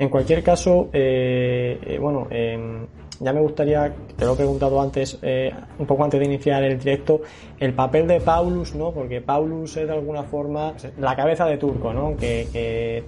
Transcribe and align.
En 0.00 0.08
cualquier 0.08 0.42
caso, 0.42 0.88
eh, 0.94 1.78
eh, 1.86 1.98
bueno, 1.98 2.26
em, 2.30 2.86
ya 3.20 3.34
me 3.34 3.40
gustaría, 3.42 3.94
te 4.16 4.24
lo 4.24 4.32
he 4.32 4.36
preguntado 4.36 4.80
antes, 4.80 5.18
eh, 5.20 5.52
un 5.78 5.84
poco 5.84 6.02
antes 6.02 6.18
de 6.18 6.24
iniciar 6.24 6.62
el 6.62 6.78
directo, 6.78 7.20
el 7.58 7.74
papel 7.74 8.08
de 8.08 8.18
Paulus, 8.18 8.74
¿no? 8.74 8.92
Porque 8.92 9.20
Paulus 9.20 9.76
es 9.76 9.86
de 9.86 9.92
alguna 9.92 10.22
forma 10.22 10.72
la 10.98 11.14
cabeza 11.14 11.44
de 11.44 11.58
Turco, 11.58 11.92
¿no? 11.92 12.16
Que, 12.16 12.48
que, 12.50 13.04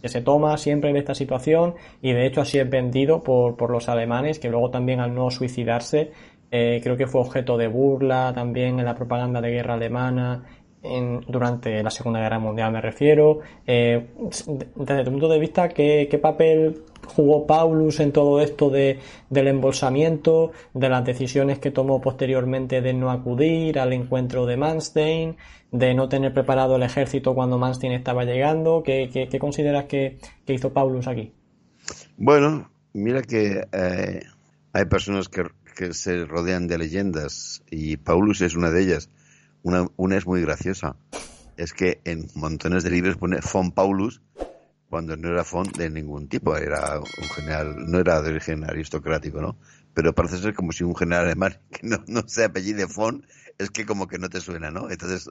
que 0.00 0.08
se 0.08 0.22
toma 0.22 0.56
siempre 0.56 0.90
de 0.94 1.00
esta 1.00 1.14
situación 1.14 1.74
y 2.00 2.14
de 2.14 2.24
hecho 2.24 2.40
así 2.40 2.58
es 2.58 2.70
vendido 2.70 3.22
por, 3.22 3.58
por 3.58 3.70
los 3.70 3.90
alemanes, 3.90 4.38
que 4.38 4.48
luego 4.48 4.70
también 4.70 5.00
al 5.00 5.14
no 5.14 5.30
suicidarse, 5.30 6.12
creo 6.50 6.96
que 6.96 7.06
fue 7.06 7.20
objeto 7.20 7.58
de 7.58 7.66
burla 7.66 8.32
también 8.34 8.78
en 8.78 8.86
la 8.86 8.94
propaganda 8.94 9.42
de 9.42 9.50
guerra 9.50 9.74
alemana 9.74 10.44
durante 10.82 11.80
la 11.82 11.90
Segunda 11.90 12.20
Guerra 12.20 12.38
Mundial 12.38 12.72
me 12.72 12.80
refiero. 12.80 13.40
Eh, 13.66 14.08
desde 14.74 15.04
tu 15.04 15.10
punto 15.10 15.28
de 15.28 15.38
vista, 15.38 15.68
¿qué, 15.68 16.18
papel 16.20 16.82
jugó 17.06 17.46
Paulus 17.46 18.00
en 18.00 18.12
todo 18.12 18.40
esto 18.40 18.68
de, 18.68 18.98
del 19.30 19.48
embolsamiento, 19.48 20.52
de 20.74 20.88
las 20.88 21.04
decisiones 21.04 21.58
que 21.58 21.70
tomó 21.70 22.00
posteriormente 22.00 22.80
de 22.80 22.94
no 22.94 23.10
acudir 23.10 23.78
al 23.78 23.92
encuentro 23.92 24.44
de 24.44 24.56
Manstein, 24.56 25.36
de 25.70 25.94
no 25.94 26.08
tener 26.08 26.34
preparado 26.34 26.76
el 26.76 26.82
ejército 26.82 27.34
cuando 27.34 27.58
Manstein 27.58 27.92
estaba 27.92 28.24
llegando? 28.24 28.82
¿Qué, 28.84 29.08
qué, 29.12 29.38
consideras 29.38 29.84
que, 29.84 30.18
hizo 30.48 30.72
Paulus 30.72 31.06
aquí? 31.06 31.32
Bueno, 32.16 32.70
mira 32.92 33.22
que 33.22 33.66
eh, 33.72 34.20
hay 34.72 34.84
personas 34.86 35.28
que 35.28 35.94
se 35.94 36.24
rodean 36.24 36.66
de 36.66 36.78
leyendas 36.78 37.62
y 37.70 37.96
Paulus 37.98 38.40
es 38.40 38.56
una 38.56 38.70
de 38.70 38.82
ellas 38.82 39.08
una, 39.62 39.86
una 39.96 40.16
es 40.16 40.26
muy 40.26 40.42
graciosa. 40.42 40.96
Es 41.56 41.72
que 41.72 42.00
en 42.04 42.28
montones 42.34 42.82
de 42.82 42.90
libros 42.90 43.16
pone 43.16 43.38
von 43.52 43.72
Paulus 43.72 44.22
cuando 44.88 45.16
no 45.16 45.28
era 45.28 45.42
von 45.42 45.66
de 45.74 45.90
ningún 45.90 46.28
tipo. 46.28 46.56
Era 46.56 47.00
un 47.16 47.30
general, 47.30 47.76
no 47.90 47.98
era 47.98 48.20
de 48.22 48.30
origen 48.30 48.64
aristocrático, 48.64 49.40
¿no? 49.40 49.56
Pero 49.94 50.14
parece 50.14 50.38
ser 50.38 50.54
como 50.54 50.72
si 50.72 50.84
un 50.84 50.96
general 50.96 51.26
alemán 51.26 51.60
que 51.70 51.86
no, 51.86 52.02
no 52.06 52.22
se 52.26 52.44
apellide 52.44 52.86
von 52.86 53.26
es 53.58 53.70
que 53.70 53.86
como 53.86 54.08
que 54.08 54.18
no 54.18 54.28
te 54.28 54.40
suena, 54.40 54.70
¿no? 54.70 54.90
Entonces, 54.90 55.30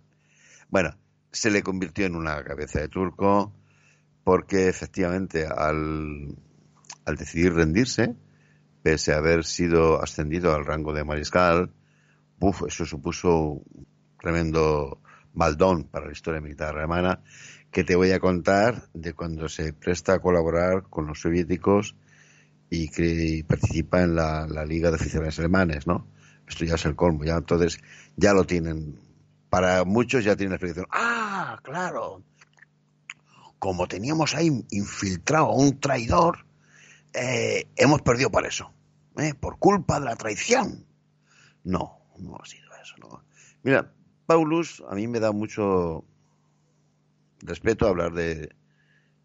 bueno, 0.69 0.97
se 1.31 1.51
le 1.51 1.63
convirtió 1.63 2.05
en 2.05 2.15
una 2.15 2.43
cabeza 2.43 2.79
de 2.79 2.87
turco 2.87 3.53
porque 4.23 4.67
efectivamente 4.67 5.45
al, 5.47 6.35
al 7.05 7.15
decidir 7.15 7.53
rendirse, 7.53 8.15
pese 8.83 9.13
a 9.13 9.17
haber 9.17 9.43
sido 9.45 10.01
ascendido 10.01 10.53
al 10.53 10.65
rango 10.65 10.93
de 10.93 11.03
mariscal, 11.03 11.71
uf, 12.39 12.63
eso 12.67 12.85
supuso 12.85 13.61
tremendo 14.21 15.01
maldón 15.33 15.85
para 15.85 16.05
la 16.05 16.11
historia 16.11 16.41
militar 16.41 16.77
alemana, 16.77 17.21
que 17.71 17.83
te 17.83 17.95
voy 17.95 18.11
a 18.11 18.19
contar 18.19 18.89
de 18.93 19.13
cuando 19.13 19.49
se 19.49 19.73
presta 19.73 20.13
a 20.13 20.19
colaborar 20.19 20.83
con 20.83 21.07
los 21.07 21.21
soviéticos 21.21 21.95
y 22.69 22.89
que 22.89 23.43
participa 23.47 24.03
en 24.03 24.15
la, 24.15 24.45
Liga 24.65 24.89
de 24.89 24.95
Oficiales 24.95 25.39
Alemanes, 25.39 25.87
¿no? 25.87 26.07
Esto 26.47 26.65
ya 26.65 26.75
es 26.75 26.85
el 26.85 26.95
colmo, 26.95 27.23
ya 27.23 27.35
entonces 27.35 27.79
ya 28.15 28.33
lo 28.33 28.45
tienen. 28.45 28.99
Para 29.49 29.83
muchos 29.83 30.23
ya 30.23 30.35
tienen 30.35 30.51
la 30.51 30.55
explicación. 30.55 30.85
¡Ah, 30.91 31.59
claro! 31.63 32.23
Como 33.57 33.87
teníamos 33.87 34.35
ahí 34.35 34.65
infiltrado 34.69 35.47
a 35.47 35.55
un 35.55 35.79
traidor, 35.79 36.45
eh, 37.13 37.67
hemos 37.75 38.01
perdido 38.01 38.29
por 38.31 38.45
eso, 38.45 38.73
¿eh? 39.17 39.33
por 39.33 39.59
culpa 39.59 39.99
de 39.99 40.05
la 40.05 40.15
traición. 40.15 40.85
No, 41.63 41.99
no 42.17 42.37
ha 42.41 42.45
sido 42.45 42.69
eso. 42.81 42.95
¿no? 42.99 43.23
Mira, 43.63 43.91
Paulus 44.31 44.81
a 44.87 44.95
mí 44.95 45.09
me 45.09 45.19
da 45.19 45.33
mucho 45.33 46.05
respeto 47.41 47.85
hablar 47.85 48.13
de, 48.13 48.55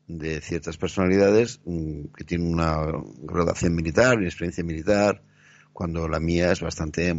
de 0.09 0.41
ciertas 0.41 0.77
personalidades 0.79 1.61
mm, 1.65 2.07
que 2.07 2.25
tienen 2.25 2.53
una 2.53 2.75
graduación 3.19 3.77
militar, 3.77 4.17
una 4.17 4.27
experiencia 4.27 4.65
militar, 4.65 5.23
cuando 5.73 6.09
la 6.09 6.19
mía 6.19 6.51
es 6.51 6.61
bastante 6.61 7.15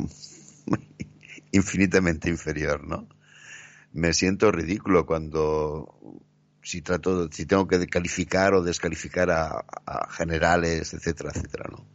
infinitamente 1.53 2.29
inferior, 2.29 2.85
¿no? 2.85 3.07
Me 3.93 4.11
siento 4.11 4.51
ridículo 4.51 5.05
cuando 5.05 6.19
si 6.61 6.81
trato, 6.81 7.31
si 7.31 7.45
tengo 7.45 7.69
que 7.69 7.87
calificar 7.87 8.53
o 8.53 8.63
descalificar 8.63 9.31
a, 9.31 9.63
generales, 10.09 10.93
etcétera, 10.93 11.31
etcétera, 11.33 11.69
¿no? 11.71 11.85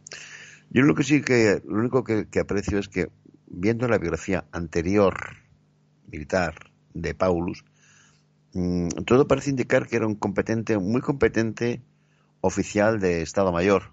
Yo 0.71 0.81
lo 0.81 0.95
que 0.95 1.03
sí 1.03 1.21
que, 1.21 1.61
lo 1.67 1.77
único 1.77 2.03
que 2.03 2.39
aprecio 2.39 2.79
es 2.79 2.89
que 2.89 3.09
viendo 3.45 3.87
la 3.87 3.99
biografía 3.99 4.45
anterior 4.51 5.42
militar 6.13 6.55
de 6.93 7.15
Paulus, 7.15 7.65
mm, 8.53 8.87
todo 9.05 9.27
parece 9.27 9.49
indicar 9.49 9.87
que 9.87 9.97
era 9.97 10.07
un 10.07 10.15
competente, 10.15 10.77
muy 10.77 11.01
competente 11.01 11.81
oficial 12.41 12.99
de 12.99 13.21
Estado 13.21 13.51
Mayor, 13.51 13.91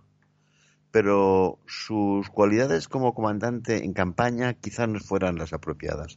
pero 0.91 1.59
sus 1.67 2.29
cualidades 2.29 2.89
como 2.89 3.15
comandante 3.15 3.85
en 3.85 3.93
campaña 3.93 4.55
quizás 4.55 4.89
no 4.89 5.01
fueran 5.01 5.37
las 5.37 5.53
apropiadas. 5.53 6.17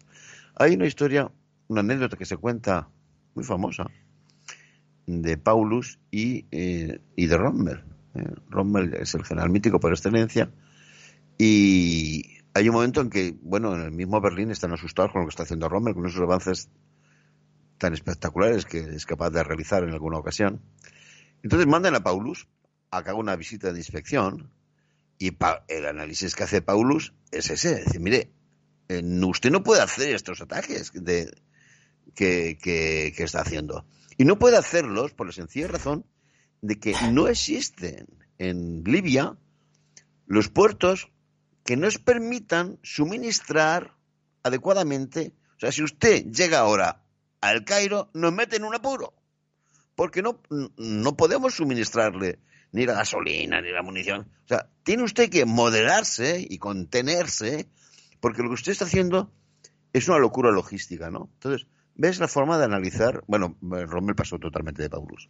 Hay 0.56 0.74
una 0.76 0.88
historia, 0.88 1.32
una 1.68 1.82
anécdota 1.82 2.18
que 2.18 2.26
se 2.26 2.38
cuenta 2.38 2.90
muy 3.36 3.44
famosa 3.44 3.86
de 5.06 5.38
Paulus 5.38 6.00
y, 6.12 6.46
eh, 6.52 7.02
y 7.16 7.28
de 7.28 7.38
Rommel. 7.38 7.84
Eh, 8.16 8.26
Rommel 8.50 8.94
es 8.96 9.14
el 9.16 9.24
general 9.24 9.50
mítico 9.50 9.80
por 9.80 9.92
excelencia 9.92 10.52
y 11.38 12.33
hay 12.54 12.70
un 12.70 12.76
momento 12.76 13.02
en 13.02 13.10
que, 13.10 13.36
bueno, 13.42 13.74
en 13.74 13.82
el 13.82 13.92
mismo 13.92 14.22
Berlín 14.22 14.52
están 14.52 14.74
asustados 14.74 15.12
con 15.12 15.22
lo 15.22 15.28
que 15.28 15.32
está 15.32 15.44
haciendo 15.44 15.70
Rommel, 15.70 15.96
con 15.96 16.06
esos 16.06 16.22
avances 16.22 16.70
tan 17.80 17.94
espectaculares 17.94 18.66
que 18.66 18.80
es 18.80 19.06
capaz 19.06 19.32
de 19.32 19.44
realizar 19.44 19.84
en 19.84 19.90
alguna 19.90 20.20
ocasión. 20.20 20.62
Entonces 21.42 21.68
mandan 21.68 21.96
a 21.96 22.04
Paulus 22.04 22.48
a 22.92 22.98
haga 22.98 23.16
una 23.16 23.36
visita 23.36 23.74
de 23.74 23.80
inspección 23.80 24.52
y 25.18 25.36
el 25.68 25.86
análisis 25.86 26.36
que 26.36 26.44
hace 26.44 26.62
Paulus 26.62 27.14
es 27.32 27.50
ese, 27.50 27.80
es 27.80 27.86
decir, 27.86 28.02
mire, 28.02 28.32
eh, 28.88 29.02
usted 29.26 29.52
no 29.52 29.64
puede 29.64 29.82
hacer 29.82 30.14
estos 30.14 30.42
ataques 30.42 30.92
de, 30.94 31.34
que, 32.14 32.58
que 32.62 33.24
está 33.24 33.42
haciendo. 33.42 33.86
Y 34.18 34.26
no 34.26 34.38
puede 34.38 34.58
hacerlos 34.58 35.14
por 35.14 35.26
la 35.26 35.34
sencilla 35.34 35.68
razón 35.68 36.06
de 36.62 36.80
que 36.80 36.94
no 37.12 37.28
existen 37.28 38.08
en 38.38 38.84
Libia 38.84 39.38
los 40.28 40.50
puertos 40.50 41.13
que 41.64 41.78
nos 41.78 41.98
permitan 41.98 42.80
suministrar 42.84 43.96
adecuadamente. 44.44 45.34
O 45.58 45.60
sea, 45.60 45.72
si 45.72 45.84
usted 45.84 46.26
llega 46.26 46.60
ahora 46.60 47.04
al 47.42 47.64
Cairo, 47.64 48.10
nos 48.14 48.34
mete 48.34 48.58
en 48.58 48.64
un 48.64 48.76
apuro, 48.76 49.14
porque 49.96 50.22
no, 50.22 50.42
no 50.78 51.18
podemos 51.18 51.56
suministrarle 51.56 52.40
ni 52.72 52.86
la 52.86 52.94
gasolina, 52.94 53.62
ni 53.62 53.72
la 53.72 53.84
munición. 53.84 54.28
O 54.46 54.48
sea, 54.48 54.70
tiene 54.84 55.04
usted 55.04 55.30
que 55.30 55.46
moderarse 55.46 56.46
y 56.48 56.58
contenerse, 56.58 57.68
porque 58.20 58.42
lo 58.42 58.50
que 58.50 58.56
usted 58.56 58.72
está 58.72 58.86
haciendo 58.86 59.32
es 59.94 60.08
una 60.08 60.18
locura 60.18 60.52
logística, 60.52 61.12
¿no? 61.12 61.30
Entonces, 61.36 61.68
ves 61.96 62.20
la 62.20 62.28
forma 62.28 62.58
de 62.58 62.66
analizar, 62.66 63.24
bueno, 63.28 63.56
Rommel 63.62 64.16
pasó 64.16 64.40
totalmente 64.40 64.82
de 64.82 64.90
Paulus. 64.90 65.30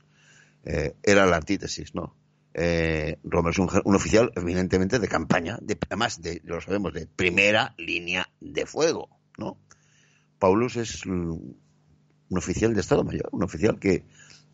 Eh, 0.63 0.95
era 1.03 1.25
la 1.25 1.35
antítesis, 1.35 1.93
¿no? 1.93 2.15
Eh, 2.53 3.17
es 3.23 3.59
un, 3.59 3.95
oficial 3.95 4.31
evidentemente 4.35 4.99
de 4.99 5.07
campaña, 5.07 5.57
de, 5.61 5.77
además 5.89 6.21
de, 6.21 6.41
lo 6.43 6.61
sabemos, 6.61 6.93
de 6.93 7.07
primera 7.07 7.73
línea 7.77 8.29
de 8.39 8.65
fuego, 8.65 9.09
¿no? 9.37 9.57
Paulus 10.39 10.75
es 10.75 11.05
un, 11.05 11.57
oficial 12.29 12.73
de 12.73 12.81
Estado 12.81 13.03
Mayor, 13.03 13.29
un 13.31 13.43
oficial 13.43 13.79
que, 13.79 14.05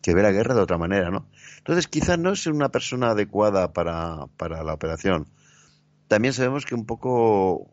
que, 0.02 0.14
ve 0.14 0.22
la 0.22 0.32
guerra 0.32 0.54
de 0.54 0.62
otra 0.62 0.78
manera, 0.78 1.10
¿no? 1.10 1.28
Entonces 1.58 1.88
quizás 1.88 2.18
no 2.18 2.32
es 2.32 2.46
una 2.46 2.70
persona 2.70 3.10
adecuada 3.10 3.72
para, 3.72 4.26
para 4.36 4.62
la 4.64 4.74
operación. 4.74 5.28
También 6.08 6.34
sabemos 6.34 6.64
que 6.64 6.74
un 6.74 6.86
poco 6.86 7.70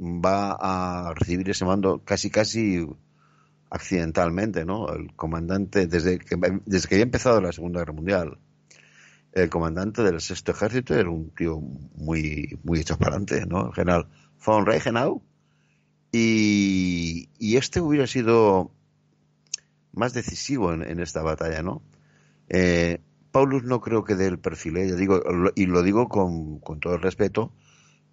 va 0.00 0.56
a 0.60 1.14
recibir 1.14 1.48
ese 1.48 1.64
mando 1.64 2.02
casi 2.04 2.30
casi 2.30 2.86
accidentalmente, 3.70 4.64
¿no? 4.64 4.88
El 4.92 5.14
comandante, 5.14 5.86
desde 5.86 6.18
que, 6.18 6.36
desde 6.66 6.88
que 6.88 6.94
había 6.96 7.04
empezado 7.04 7.40
la 7.40 7.52
Segunda 7.52 7.80
Guerra 7.80 7.92
Mundial, 7.92 8.38
el 9.34 9.50
comandante 9.50 10.02
del 10.02 10.20
sexto 10.20 10.52
ejército 10.52 10.94
era 10.94 11.10
un 11.10 11.30
tío 11.30 11.60
muy, 11.60 12.58
muy 12.62 12.80
hecho 12.80 12.96
para 12.96 13.16
adelante, 13.16 13.44
¿no? 13.46 13.66
El 13.66 13.72
general 13.74 14.06
von 14.44 14.64
Reichenau. 14.64 15.22
Y, 16.12 17.28
y, 17.38 17.56
este 17.56 17.80
hubiera 17.80 18.06
sido 18.06 18.70
más 19.92 20.14
decisivo 20.14 20.72
en, 20.72 21.00
esta 21.00 21.22
batalla, 21.22 21.62
¿no? 21.62 21.82
Eh, 22.48 23.00
Paulus 23.32 23.64
no 23.64 23.80
creo 23.80 24.04
que 24.04 24.14
dé 24.14 24.28
el 24.28 24.38
perfil, 24.38 24.76
¿eh? 24.76 24.94
digo, 24.94 25.20
y 25.56 25.66
lo 25.66 25.82
digo 25.82 26.08
con, 26.08 26.60
todo 26.80 26.94
el 26.94 27.02
respeto, 27.02 27.52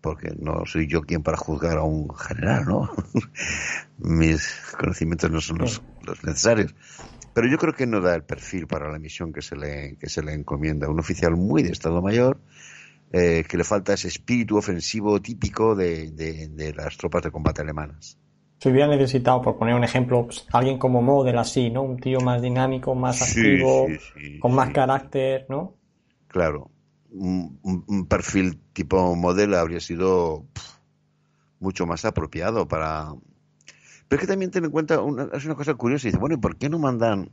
porque 0.02 0.34
no 0.40 0.66
soy 0.66 0.88
yo 0.88 1.04
quien 1.04 1.22
para 1.22 1.38
juzgar 1.38 1.78
a 1.78 1.84
un 1.84 2.10
general, 2.16 2.66
¿no? 2.66 2.90
Mis 4.00 4.52
conocimientos 4.80 5.30
no 5.30 5.40
son 5.40 5.60
los, 5.60 5.82
necesarios. 6.24 6.74
Pero 7.34 7.48
yo 7.48 7.58
creo 7.58 7.74
que 7.74 7.88
no 7.88 8.02
da 8.02 8.16
el 8.16 8.24
perfil 8.24 8.68
para 8.68 8.92
la 8.92 9.00
misión 9.00 9.32
que 9.32 9.42
se 9.42 9.56
le, 9.56 9.98
que 9.98 10.10
se 10.10 10.22
le 10.22 10.34
encomienda. 10.34 10.90
Un 10.90 11.00
oficial 11.00 11.36
muy 11.36 11.64
de 11.64 11.72
Estado 11.72 12.02
Mayor, 12.02 12.40
eh, 13.12 13.44
que 13.48 13.58
le 13.58 13.64
falta 13.64 13.94
ese 13.94 14.08
espíritu 14.08 14.58
ofensivo 14.58 15.22
típico 15.22 15.76
de, 15.76 16.12
de 16.12 16.74
las 16.74 16.98
tropas 16.98 17.24
de 17.24 17.32
combate 17.32 17.62
alemanas 17.62 18.18
se 18.62 18.70
hubiera 18.70 18.88
necesitado, 18.88 19.42
por 19.42 19.58
poner 19.58 19.74
un 19.74 19.84
ejemplo, 19.84 20.24
pues, 20.28 20.46
alguien 20.52 20.78
como 20.78 21.02
Model 21.02 21.40
así, 21.40 21.72
¿no? 21.72 21.82
Un 21.82 21.98
tío 21.98 22.20
más 22.20 22.44
dinámico, 22.44 22.94
más 22.94 23.20
activo, 23.24 23.88
con 24.40 24.54
más 24.54 24.70
carácter, 24.70 25.48
¿no? 25.50 25.74
Claro. 26.28 26.70
Un, 27.10 28.06
perfil 28.08 28.60
tipo 28.72 29.16
Model 29.16 29.56
habría 29.56 29.80
sido 29.80 30.46
mucho 31.60 31.88
más 31.88 32.06
apropiado 32.06 32.68
para... 32.68 33.08
Pero 34.12 34.24
es 34.24 34.28
que 34.28 34.34
también 34.34 34.52
ten 34.52 34.66
en 34.66 34.72
cuenta, 34.72 35.00
una, 35.00 35.30
es 35.32 35.46
una 35.46 35.56
cosa 35.56 35.74
curiosa, 35.76 36.10
dice, 36.10 36.18
bueno, 36.18 36.36
¿y 36.36 36.38
por 36.38 36.58
qué 36.58 36.68
no 36.68 36.78
mandan 36.78 37.32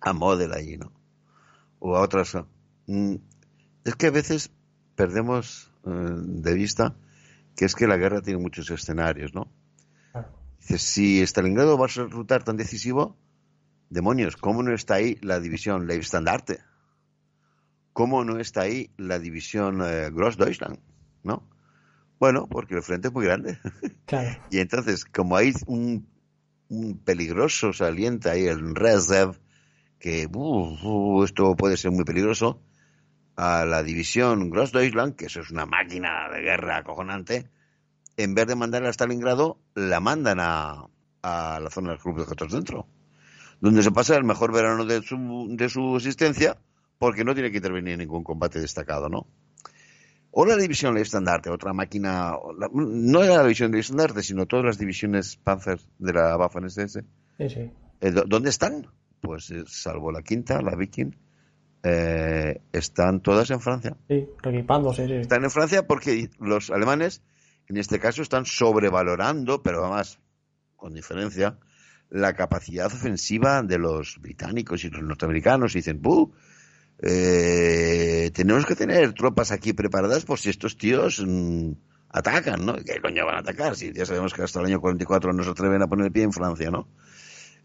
a 0.00 0.12
Model 0.12 0.52
ahí, 0.52 0.76
no? 0.76 0.92
O 1.80 1.96
a 1.96 2.02
otras... 2.02 2.38
Mm, 2.86 3.16
es 3.82 3.96
que 3.96 4.06
a 4.06 4.12
veces 4.12 4.52
perdemos 4.94 5.72
eh, 5.84 5.90
de 5.90 6.54
vista 6.54 6.94
que 7.56 7.64
es 7.64 7.74
que 7.74 7.88
la 7.88 7.96
guerra 7.96 8.22
tiene 8.22 8.38
muchos 8.38 8.70
escenarios, 8.70 9.34
¿no? 9.34 9.50
Dice, 10.60 10.78
si 10.78 11.22
Stalingrado 11.22 11.76
va 11.76 11.86
a 11.86 11.88
resultar 11.88 12.44
tan 12.44 12.56
decisivo, 12.56 13.16
demonios, 13.88 14.36
¿cómo 14.36 14.62
no 14.62 14.72
está 14.72 14.94
ahí 14.94 15.18
la 15.22 15.40
división 15.40 15.88
Leibstandarte? 15.88 16.60
¿Cómo 17.92 18.24
no 18.24 18.38
está 18.38 18.60
ahí 18.60 18.92
la 18.96 19.18
división 19.18 19.82
eh, 19.82 20.08
Grossdeutschland? 20.12 20.78
¿No? 21.24 21.48
Bueno, 22.20 22.46
porque 22.46 22.74
el 22.74 22.82
frente 22.82 23.08
es 23.08 23.14
muy 23.14 23.24
grande. 23.24 23.58
y 24.50 24.58
entonces, 24.58 25.06
como 25.06 25.36
hay 25.36 25.54
un, 25.66 26.06
peligroso 27.04 27.72
saliente 27.72 28.28
ahí, 28.28 28.46
el 28.46 28.74
Reserve, 28.74 29.38
que 29.98 30.28
esto 31.24 31.56
puede 31.56 31.76
ser 31.78 31.90
muy 31.92 32.04
peligroso, 32.04 32.60
a 33.36 33.64
la 33.64 33.82
división 33.82 34.50
Grossdeutschland, 34.50 35.16
que 35.16 35.26
eso 35.26 35.40
es 35.40 35.50
una 35.50 35.64
máquina 35.64 36.28
de 36.28 36.42
guerra 36.42 36.76
acojonante, 36.76 37.48
en 38.18 38.34
vez 38.34 38.46
de 38.46 38.54
mandarla 38.54 38.90
a 38.90 38.92
Stalingrado, 38.92 39.58
la 39.74 40.00
mandan 40.00 40.40
a, 40.40 40.88
a 41.22 41.58
la 41.58 41.70
zona 41.70 41.90
del 41.90 42.00
club 42.00 42.18
de 42.18 42.26
Jotos 42.26 42.52
dentro, 42.52 42.86
donde 43.60 43.82
se 43.82 43.92
pasa 43.92 44.16
el 44.16 44.24
mejor 44.24 44.52
verano 44.52 44.84
de 44.84 45.00
su, 45.02 45.46
de 45.50 45.70
su 45.70 45.96
existencia, 45.96 46.58
porque 46.98 47.24
no 47.24 47.32
tiene 47.32 47.50
que 47.50 47.56
intervenir 47.56 47.94
en 47.94 48.00
ningún 48.00 48.24
combate 48.24 48.60
destacado, 48.60 49.08
¿no? 49.08 49.26
O 50.32 50.46
la 50.46 50.56
división 50.56 50.94
de 50.94 51.02
estandarte, 51.02 51.50
otra 51.50 51.72
máquina, 51.72 52.34
no 52.72 53.22
era 53.22 53.36
la 53.36 53.42
división 53.42 53.72
de 53.72 53.80
estandarte, 53.80 54.22
sino 54.22 54.46
todas 54.46 54.64
las 54.64 54.78
divisiones 54.78 55.36
Panzer 55.36 55.80
de 55.98 56.12
la 56.12 56.36
Waffen-SS. 56.36 57.04
Sí, 57.38 57.48
sí. 57.48 57.70
Eh, 58.00 58.12
¿Dónde 58.26 58.50
están? 58.50 58.86
Pues 59.20 59.50
eh, 59.50 59.64
salvo 59.66 60.12
la 60.12 60.22
quinta, 60.22 60.62
la 60.62 60.76
Viking, 60.76 61.10
eh, 61.82 62.60
están 62.72 63.20
todas 63.20 63.50
en 63.50 63.60
Francia. 63.60 63.96
Sí, 64.08 64.28
equipándose, 64.44 65.06
sí. 65.06 65.14
Están 65.14 65.44
en 65.44 65.50
Francia 65.50 65.86
porque 65.86 66.30
los 66.38 66.70
alemanes 66.70 67.22
en 67.68 67.76
este 67.76 67.98
caso 67.98 68.22
están 68.22 68.46
sobrevalorando, 68.46 69.62
pero 69.62 69.84
además 69.84 70.18
con 70.76 70.94
diferencia, 70.94 71.58
la 72.08 72.32
capacidad 72.34 72.86
ofensiva 72.86 73.62
de 73.62 73.78
los 73.78 74.18
británicos 74.20 74.84
y 74.84 74.90
los 74.90 75.02
norteamericanos. 75.02 75.74
Y 75.74 75.78
dicen, 75.78 76.02
¡buh! 76.02 76.32
Eh, 78.30 78.32
tenemos 78.32 78.64
que 78.64 78.76
tener 78.76 79.12
tropas 79.12 79.50
aquí 79.50 79.72
preparadas 79.72 80.24
por 80.24 80.38
si 80.38 80.50
estos 80.50 80.76
tíos 80.76 81.22
mm, 81.26 81.72
atacan, 82.10 82.64
¿no? 82.64 82.76
¿Qué 82.76 83.00
coño 83.00 83.26
van 83.26 83.36
a 83.36 83.40
atacar? 83.40 83.74
Si 83.74 83.92
ya 83.92 84.06
sabemos 84.06 84.32
que 84.32 84.42
hasta 84.42 84.60
el 84.60 84.66
año 84.66 84.80
44 84.80 85.32
no 85.32 85.42
se 85.42 85.50
atreven 85.50 85.82
a 85.82 85.88
poner 85.88 86.06
el 86.06 86.12
pie 86.12 86.22
en 86.22 86.32
Francia, 86.32 86.70
¿no? 86.70 86.86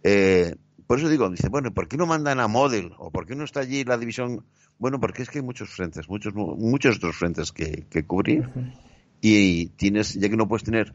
Eh, 0.04 0.56
por 0.88 1.00
eso 1.00 1.10
digo, 1.10 1.30
dice, 1.30 1.50
bueno, 1.50 1.74
¿por 1.74 1.88
qué 1.88 1.98
no 1.98 2.06
mandan 2.06 2.40
a 2.40 2.48
Model? 2.48 2.92
¿O 2.98 3.12
por 3.12 3.26
qué 3.26 3.36
no 3.36 3.44
está 3.44 3.60
allí 3.60 3.84
la 3.84 3.98
división? 3.98 4.46
Bueno, 4.78 5.00
porque 5.00 5.22
es 5.24 5.30
que 5.30 5.40
hay 5.40 5.46
muchos 5.46 5.70
frentes, 5.70 6.10
muchos, 6.10 6.34
muchos 6.34 6.98
otros 6.98 7.16
frentes 7.16 7.52
que, 7.52 7.86
que 7.90 8.06
cubrir 8.06 8.50
y 9.22 9.68
tienes, 9.70 10.14
ya 10.14 10.30
que 10.30 10.36
no 10.36 10.48
puedes 10.48 10.64
tener, 10.64 10.94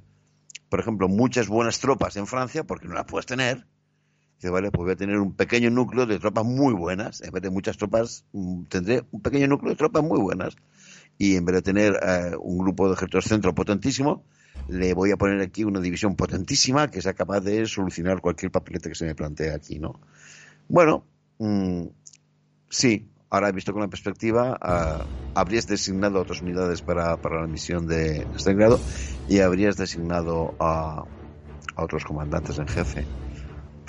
por 0.69 0.81
ejemplo, 0.81 1.09
muchas 1.09 1.49
buenas 1.49 1.81
tropas 1.81 2.17
en 2.17 2.27
Francia, 2.27 2.65
porque 2.65 2.89
no 2.89 2.95
las 2.95 3.07
puedes 3.07 3.27
tener, 3.27 3.67
dice, 4.41 4.51
vale, 4.51 4.71
pues 4.71 4.85
voy 4.85 4.93
a 4.93 4.97
tener 4.97 5.19
un 5.19 5.35
pequeño 5.35 5.71
núcleo 5.71 6.07
de 6.07 6.19
tropas 6.19 6.47
muy 6.47 6.73
buenas, 6.73 7.21
en 7.21 7.31
vez 7.31 7.43
de 7.43 7.51
muchas 7.51 7.77
tropas, 7.77 8.25
mm, 8.33 8.63
tendré 8.65 9.05
un 9.11 9.21
pequeño 9.21 9.47
núcleo 9.49 9.71
de 9.71 9.77
tropas 9.77 10.03
muy 10.03 10.19
buenas, 10.19 10.57
y 11.19 11.37
en 11.37 11.45
vez 11.45 11.57
de 11.57 11.63
tener 11.63 12.01
eh, 12.03 12.33
un 12.41 12.59
grupo 12.59 12.89
de 12.89 12.95
ejércitos 12.95 13.27
centro 13.27 13.55
potentísimo, 13.55 14.25
le 14.69 14.95
voy 14.95 15.11
a 15.11 15.19
poner 15.19 15.43
aquí 15.43 15.65
una 15.65 15.81
división 15.81 16.17
potentísima 16.17 16.91
que 16.91 17.03
sea 17.03 17.13
capaz 17.13 17.41
de 17.41 17.67
solucionar 17.67 18.23
cualquier 18.23 18.51
papelete 18.51 18.89
que 18.89 18.95
se 18.95 19.05
me 19.05 19.15
plantee 19.15 19.53
aquí, 19.53 19.79
¿no? 19.79 20.01
Bueno, 20.69 21.05
mm, 21.39 21.83
sí, 22.71 23.11
Ahora 23.33 23.53
visto 23.53 23.73
con 23.73 23.81
la 23.81 23.87
perspectiva, 23.87 24.59
uh, 24.61 25.05
habrías 25.39 25.69
designado 25.69 26.21
otras 26.21 26.43
unidades 26.43 26.83
para, 26.83 27.17
para 27.17 27.41
la 27.41 27.47
misión 27.47 27.87
de 27.87 28.27
Stalingrado 28.37 28.81
y 29.29 29.39
habrías 29.39 29.77
designado 29.77 30.57
a, 30.59 31.05
a, 31.77 31.85
otros 31.85 32.05
comandantes 32.05 32.59
en 32.59 32.67
jefe. 32.67 33.07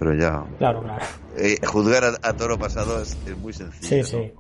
Pero 0.01 0.15
ya. 0.15 0.43
Claro, 0.57 0.81
claro. 0.81 1.05
Eh, 1.37 1.59
juzgar 1.63 2.03
a, 2.23 2.33
toro 2.33 2.57
pasado 2.57 3.03
es, 3.03 3.15
muy 3.37 3.53
sencillo. 3.53 4.03
Sí, 4.03 4.11
sí. 4.11 4.31